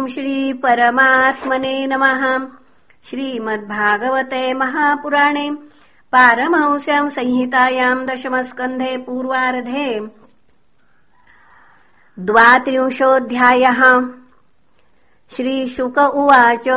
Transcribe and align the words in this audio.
ओम् 0.00 0.08
श्रीपरमात्मने 0.08 1.86
नमः। 1.86 2.22
श्रीमद्भागवते 3.04 4.54
महापुराणे 4.54 5.50
पारमहंस्याम् 6.12 7.10
संहितायाम् 7.10 8.06
दशमस्कन्धे 8.06 8.96
पूर्वार्धे 8.96 10.00
द्वात्रिंशोऽध्यायः। 12.18 13.82
श्रीशुक 15.36 15.98
उवाच 15.98 16.68